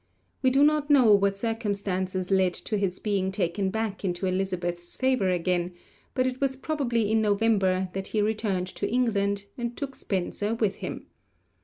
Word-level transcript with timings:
We 0.41 0.49
do 0.49 0.63
not 0.63 0.89
know 0.89 1.13
what 1.13 1.37
circumstances 1.37 2.31
led 2.31 2.55
to 2.55 2.75
his 2.75 2.97
being 2.97 3.31
taken 3.31 3.69
back 3.69 4.03
into 4.03 4.25
Elizabeth's 4.25 4.95
favour 4.95 5.29
again, 5.29 5.73
but 6.15 6.25
it 6.25 6.41
was 6.41 6.55
probably 6.55 7.11
in 7.11 7.21
November 7.21 7.87
that 7.93 8.07
he 8.07 8.19
returned 8.19 8.65
to 8.69 8.89
England, 8.89 9.45
and 9.59 9.77
took 9.77 9.93
Spenser 9.95 10.55
with 10.55 10.77
him. 10.77 11.05